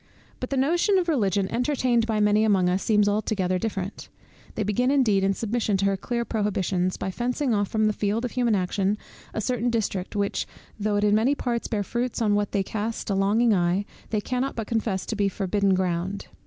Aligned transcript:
But 0.39 0.49
the 0.49 0.57
notion 0.57 0.97
of 0.97 1.07
Religion 1.07 1.47
entertained 1.51 2.07
by 2.07 2.19
many 2.19 2.43
among 2.43 2.69
us 2.69 2.81
seems 2.81 3.07
altogether 3.07 3.59
different. 3.59 4.09
They 4.55 4.63
begin 4.63 4.89
indeed, 4.89 5.23
in 5.23 5.35
submission 5.35 5.77
to 5.77 5.85
her 5.85 5.95
clear 5.95 6.25
prohibitions, 6.25 6.97
by 6.97 7.11
fencing 7.11 7.53
off 7.53 7.67
from 7.67 7.85
the 7.85 7.93
field 7.93 8.25
of 8.25 8.31
human 8.31 8.55
action, 8.55 8.97
a 9.31 9.39
certain 9.39 9.69
district, 9.69 10.15
which, 10.15 10.47
though 10.79 10.95
it 10.95 11.03
in 11.03 11.13
many 11.13 11.35
parts 11.35 11.67
bear 11.67 11.83
fruits 11.83 12.19
on 12.19 12.33
which 12.33 12.49
they 12.49 12.63
cast 12.63 13.11
a 13.11 13.13
longing 13.13 13.53
eye, 13.53 13.85
they 14.09 14.21
cannot 14.21 14.55
but 14.55 14.65
confess 14.65 15.05
to 15.05 15.15
be 15.15 15.29
forbidden 15.29 15.75
ground. 15.75 16.25